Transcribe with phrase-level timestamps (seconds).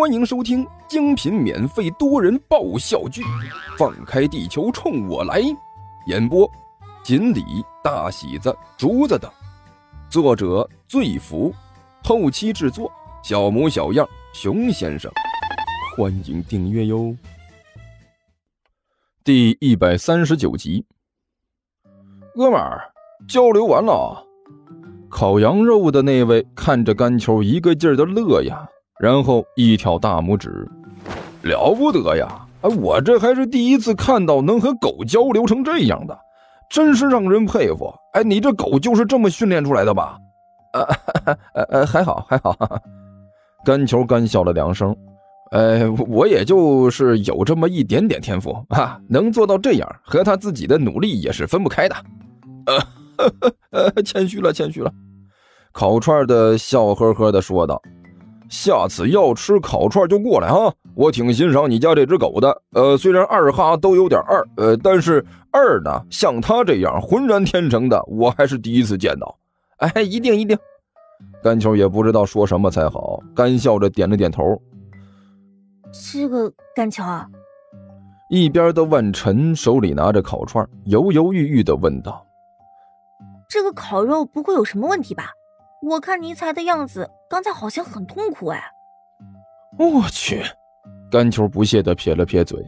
[0.00, 3.20] 欢迎收听精品免费多人爆笑剧
[3.76, 5.42] 《放开地球冲我来》，
[6.06, 6.50] 演播：
[7.04, 7.44] 锦鲤、
[7.84, 9.30] 大喜子、竹子等，
[10.08, 11.54] 作者：醉福，
[12.02, 12.90] 后期制作：
[13.22, 15.12] 小模小样、熊先生。
[15.94, 17.14] 欢迎订阅哟。
[19.22, 20.82] 第一百三十九集，
[22.34, 22.90] 哥们儿，
[23.28, 24.26] 交流完了。
[25.10, 28.66] 烤羊肉的那位看着干球一个劲儿的乐呀。
[29.00, 30.68] 然后一挑大拇指，
[31.42, 32.46] 了不得呀！
[32.60, 36.18] 哎，我这还是第一次看到能和狗交流成这样的，
[36.68, 37.90] 真是让人佩服。
[38.12, 40.18] 哎，你这狗就是这么训练出来的吧？
[40.74, 40.86] 呃
[41.54, 42.54] 呃呃，还好还好。
[43.64, 44.94] 干球干笑了两声，
[45.52, 51.96] 哎，我也就是有这么一点点天赋啊，能做到这样，和他自己的努力也是分不开的。
[53.70, 54.92] 呃， 谦虚了谦虚了。
[55.72, 57.80] 烤串的笑呵呵的说道。
[58.50, 62.60] 下次要吃烤串就过来哈，我挺欣赏你家这只狗的。
[62.72, 69.38] 呃，虽然二哈都有点二，呃，但是二呢，像它这样浑然天成的，我还是第一次见到。
[69.78, 70.58] 哎，一定一定。
[71.42, 74.60] 甘球也不知道说什么才好，干笑着点了点头。
[76.12, 77.26] 这个甘球啊，
[78.30, 82.26] 一边的万晨手里拿着烤串，犹犹豫豫的问道
[83.48, 85.30] ：“这个烤肉不会有什么问题吧？”
[85.82, 88.62] 我看尼才的样子，刚才好像很痛苦哎。
[89.78, 90.42] 我去，
[91.10, 92.62] 甘球不屑的撇了撇嘴。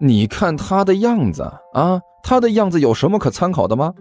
[0.00, 1.42] 你看他的样子
[1.74, 3.94] 啊，他的样子有什么可参考的吗？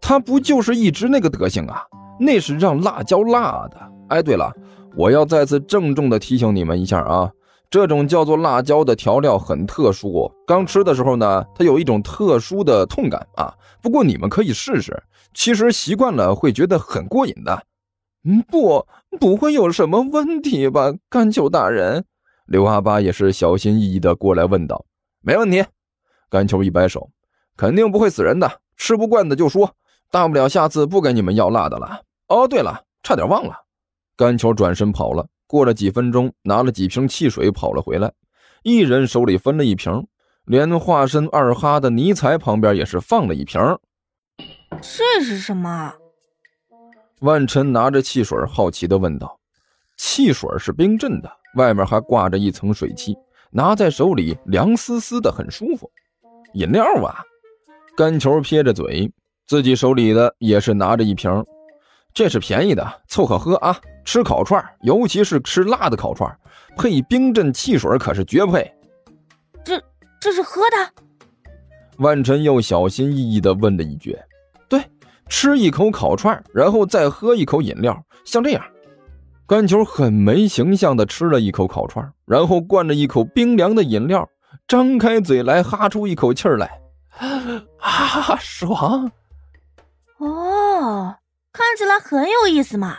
[0.00, 1.82] 他不就是一直那个德行啊？
[2.20, 3.76] 那是让辣椒辣的。
[4.10, 4.52] 哎，对了，
[4.94, 7.30] 我要再次郑重的提醒你们一下啊，
[7.70, 13.54] 这种叫做辣椒的调料很特殊，刚吃的时候呢，它有一种特殊的痛感啊。
[13.80, 17.62] 不过你们可以试试，其实习惯了会觉得很过瘾的。
[18.28, 18.86] 嗯，不，
[19.18, 20.92] 不会有什么问题吧？
[21.08, 22.04] 甘球大人，
[22.44, 24.84] 刘阿八也是小心翼翼的过来问道。
[25.22, 25.64] 没问题，
[26.28, 27.08] 甘球一摆手，
[27.56, 28.60] 肯定不会死人的。
[28.76, 29.74] 吃不惯的就说，
[30.10, 32.02] 大不了下次不给你们要辣的了。
[32.26, 33.54] 哦，对了，差点忘了，
[34.14, 35.26] 甘球转身跑了。
[35.46, 38.12] 过了几分钟，拿了几瓶汽水跑了回来，
[38.62, 40.06] 一人手里分了一瓶，
[40.44, 43.58] 连化身二哈的尼采旁边也是放了一瓶。
[44.82, 45.94] 这是什么？
[47.20, 49.38] 万晨拿着汽水，好奇地问道
[49.98, 53.16] ：“汽水是冰镇的，外面还挂着一层水汽，
[53.50, 55.90] 拿在手里凉丝丝的，很舒服。
[56.54, 57.22] 饮料啊！”
[57.96, 59.10] 干球撇着嘴，
[59.48, 61.44] 自己手里的也是拿着一瓶，
[62.14, 63.76] 这是便宜的，凑合喝啊！
[64.04, 66.32] 吃烤串，尤其是吃辣的烤串，
[66.76, 68.72] 配冰镇汽水可是绝配。
[69.64, 69.82] 这
[70.20, 71.02] 这是喝的？
[71.98, 74.16] 万晨又小心翼翼地问了一句。
[75.28, 78.64] 吃一口烤串，然后再喝一口饮料，像这样。
[79.46, 84.28] 甘球很没形象的吃了一口烤串，然后灌着一口冰凉的饮料，
[84.66, 86.80] 张开嘴来哈出一口气来，
[87.80, 89.10] 啊，爽！
[90.18, 91.14] 哦，
[91.52, 92.96] 看起来很有意思嘛。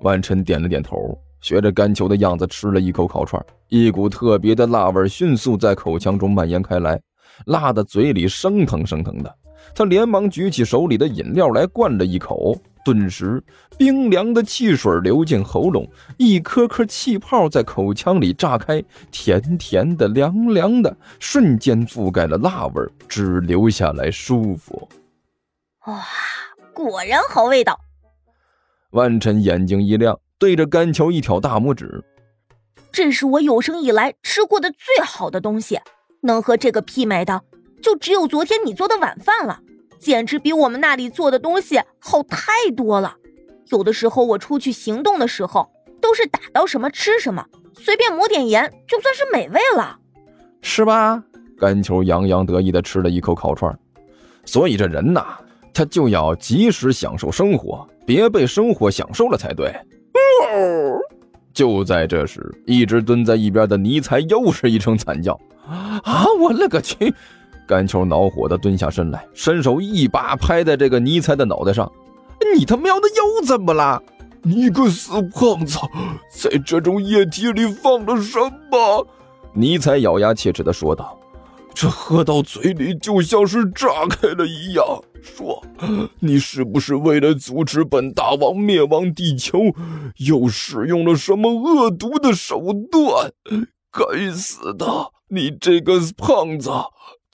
[0.00, 7.00] 万晨点了点头，学着甘球的样子吃了一口烤串，一股特别的辣味迅速在口腔中蔓延开来，
[7.46, 9.34] 辣的嘴里生疼生疼的。
[9.74, 13.42] 他连忙举起手里的饮料来灌了一口，顿时
[13.76, 24.88] 冰凉的汽水流进喉咙，一颗颗气泡在口腔里炸开，甜甜的、凉凉的，瞬间覆盖了辣味，只留下来舒服。
[25.86, 26.04] 哇，
[26.72, 27.78] 果然好味道！
[28.90, 32.02] 万晨眼睛一亮，对着甘桥一挑大拇指
[32.90, 35.78] ：“这是我有生以来吃过的最好的东西，
[36.22, 37.42] 能和这个媲美的。”
[37.86, 39.60] 就只有昨天你做的晚饭了，
[40.00, 43.14] 简直比我们那里做的东西好太多了。
[43.68, 45.70] 有的时候我出去行动的时候，
[46.00, 50.00] 都是打到什么吃什么，随便抹点盐就算是美味了，
[50.62, 51.22] 是吧？
[51.56, 53.72] 甘球洋洋得意地吃了一口烤串。
[54.44, 55.24] 所以这人呐，
[55.72, 59.72] 他就要及时享受生活，别被生活享受了才对。
[61.54, 65.38] 就在这时，一直蹲在一边的尼采又是一声惨叫
[66.02, 66.26] ：“啊！
[66.40, 67.14] 我勒个去！”
[67.66, 71.90] 甘球恼火的蹲下身来，伸手一把拍在这个尼才的脑袋上
[72.56, 74.02] ：“你他喵的又怎么了？
[74.42, 75.78] 你个死胖子，
[76.32, 78.38] 在这种液体里放了什
[78.70, 79.06] 么？”
[79.52, 81.18] 尼才咬牙切齿的说道
[81.74, 84.84] ：“这喝到嘴里就像是炸开了一样。
[85.20, 85.60] 说，
[86.20, 89.58] 你是不是为了阻止本大王灭亡地球，
[90.28, 92.62] 又使用了什么恶毒的手
[92.92, 93.32] 段？
[93.90, 94.86] 该死的，
[95.30, 96.70] 你这个胖子！”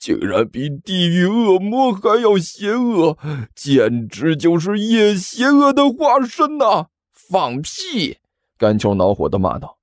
[0.03, 3.17] 竟然比地狱恶魔还要邪恶，
[3.55, 6.87] 简直就是夜邪恶的化身呐！
[7.13, 8.17] 放屁！
[8.57, 9.77] 甘秋恼火的骂道：“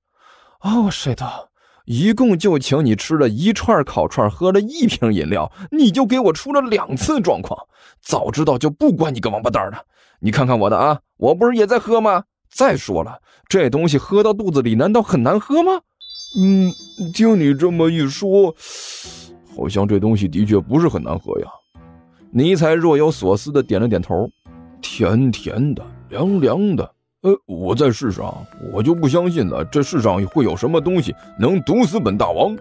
[0.61, 1.49] 哦，是的，
[1.85, 7.59] 一共就请你吃了一串烤串，喝了一瓶饮料，你就给我出了两次状况。
[7.99, 9.83] 早知道就不管你个王八蛋了。
[10.19, 12.25] 你看看我的啊，我不是也在喝吗？
[12.47, 15.81] 再说了，这东西喝到肚子里难道很难喝吗？
[16.37, 16.71] 嗯，
[17.11, 18.55] 听你这么一说，
[19.61, 21.47] 好像这东西的确不是很难喝呀。
[22.31, 24.27] 尼采若有所思的点了点头，
[24.81, 26.83] 甜甜的，凉凉的。
[27.21, 28.33] 呃，我再试试啊！
[28.73, 32.57] 我就不相信了，这世上会有什么东西能毒死本大王？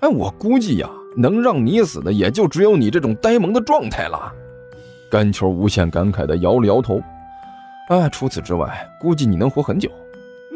[0.00, 4.32] 哎，我估计呀，能让你死的也就只有你这种呆萌的状态了。
[5.08, 7.00] 甘球无限感慨的摇了摇头。
[7.90, 9.88] 啊，除此之外，估计你能活很久。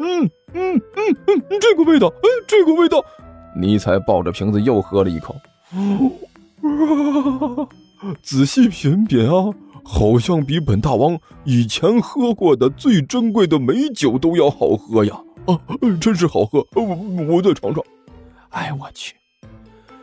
[0.01, 3.01] 嗯嗯嗯嗯，这个味道，哎，这个味道。
[3.55, 5.33] 尼采抱着瓶子又喝了一口。
[8.21, 9.53] 仔细品品啊！
[9.83, 15.19] 好像比本大王以前喝过的最珍贵的美酒都要好喝呀！
[15.45, 15.59] 啊，
[15.99, 16.65] 真是好喝！
[16.75, 16.83] 我
[17.27, 17.83] 我再尝尝。
[18.49, 19.15] 哎，我去！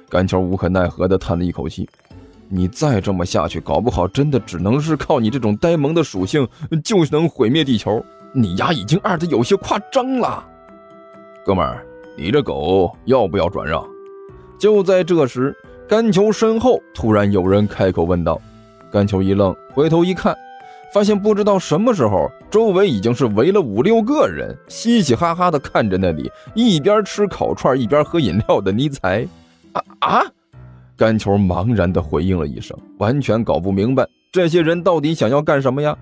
[0.09, 1.89] 甘球无可奈何地叹了一口气。
[2.49, 6.49] 你再这么下去，搞不好真的只能是靠你这种呆萌的属性
[6.85, 8.05] 就能毁灭地球。
[8.33, 10.45] 你丫已经二的有些夸张了，
[11.45, 11.85] 哥们儿，
[12.17, 13.85] 你这狗要不要转让？
[14.59, 15.55] 就在这时，
[15.89, 18.41] 甘球身后突然有人开口问道。
[18.91, 20.35] 甘球一愣，回头一看，
[20.95, 29.27] 发现不知道什么时候，周围已经是围了五六个人，嘻嘻哈哈的看着那里一边吃烤串一边喝饮料的尼采。
[29.73, 30.23] 啊啊！
[30.97, 35.95] 甘球茫然的回应了一声，完全搞不明白这些人到底想要干什么呀？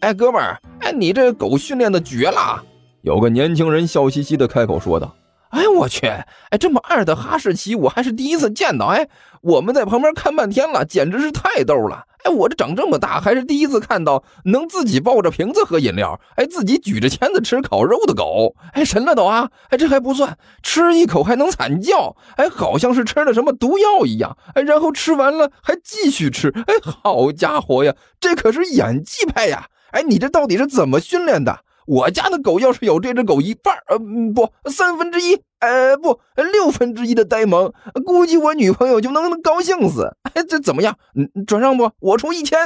[0.00, 2.62] 哎，哥们儿，哎，你这狗训练的绝了！
[3.02, 5.12] 有个年轻人笑嘻嘻的开口说道。
[5.50, 6.06] 哎，我去！
[6.06, 8.86] 哎，这么二的哈士奇，我还是第一次见到。
[8.86, 9.08] 哎，
[9.42, 12.06] 我们在旁边看半天了，简直是太逗了。
[12.22, 19.50] 哎，我这长这么大还是第一次看到能自己抱着瓶子喝饮料，哎，自己举着钳子吃烤肉的狗，哎，神了都啊！
[19.70, 29.66] 哎，这还不算，吃一口还能惨叫，哎，好像是吃了什么毒药一样，哎，然后吃完了还继续吃，哎，好家伙呀，这可是演技派呀！
[29.92, 31.64] 哎，你这到底是怎么训练的？
[31.90, 33.98] 我家的狗要是有这只狗一半呃，
[34.32, 37.72] 不，三分之一，呃，不，六分之一的呆萌，
[38.06, 40.16] 估计我女朋友就能高兴死。
[40.34, 40.96] 哎，这怎么样？
[41.16, 41.90] 嗯，转让不？
[41.98, 42.56] 我出一千。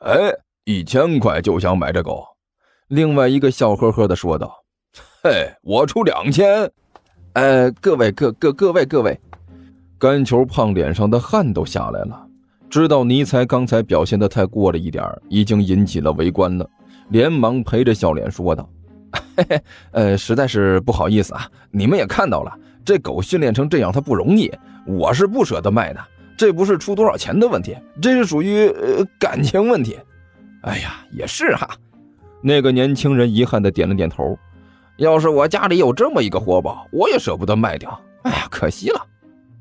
[0.00, 0.32] 哎，
[0.64, 2.24] 一千块就想买这狗？
[2.88, 4.64] 另外一个笑呵呵的说道。
[5.22, 6.68] 嘿，我出两千。
[7.34, 9.20] 呃，各位各各各位各位，
[9.96, 12.26] 干球胖脸上的汗都下来了，
[12.68, 16.68] 知道尼才刚才表现的太过了一点已经引起了围观了。
[17.08, 18.68] 连忙陪着笑脸说道
[19.36, 19.62] ：“嘿嘿，
[19.92, 22.52] 呃，实在是不好意思啊，你们也看到了，
[22.84, 24.52] 这狗训练成这样它不容易，
[24.86, 26.00] 我是不舍得卖的。
[26.36, 29.98] 这不是出多少钱的问题，这是属于呃感情问题。
[30.62, 31.68] 哎呀，也是哈。”
[32.42, 34.38] 那个年轻人遗憾的点了点头。
[34.98, 38.00] 要是我家里有这么一个活宝，我也舍不得卖掉。
[38.22, 39.06] 哎呀，可惜了。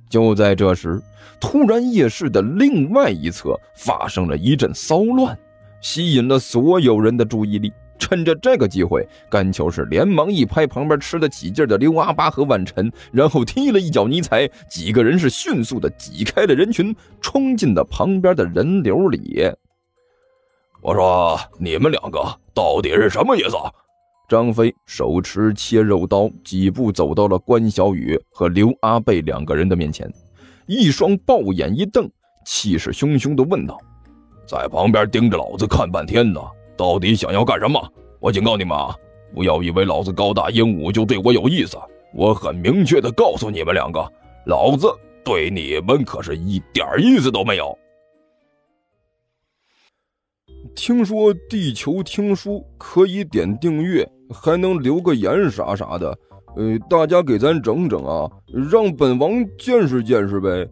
[0.07, 1.01] 就在这时，
[1.41, 5.37] 突然夜市的另外一侧发生了一阵骚乱。
[5.85, 7.71] 吸引了所有人的注意力。
[7.99, 14.49] 趁着这个机会，甘球是连忙一拍旁边吃得起劲的刘阿八和万晨，然后踢了一脚尼采。
[14.67, 19.43] 几个人是迅速的挤开了人群，冲进了旁边的人流里。
[20.81, 22.19] 我说：“你们两个
[22.53, 23.55] 到底是什么意思？”
[24.27, 30.11] 张飞手持切肉刀，几步走到了关小雨和刘阿贝两个人的面前，
[30.65, 32.09] 一双豹眼一瞪，
[32.43, 33.79] 气势汹汹的问道。
[34.47, 36.39] 在旁边盯着老子看半天呢，
[36.77, 37.79] 到底想要干什么？
[38.19, 38.95] 我警告你们啊，
[39.33, 41.77] 不要以为老子高大英武就对我有意思。
[42.13, 43.99] 我很明确的告诉你们两个，
[44.45, 44.87] 老子
[45.23, 47.77] 对你们可是一点意思都没有。
[50.75, 56.17] 听说地球听书可以点订阅，还能留个言啥啥的，
[56.55, 58.29] 呃，大家给咱整整啊，
[58.71, 60.67] 让本王见识见识呗。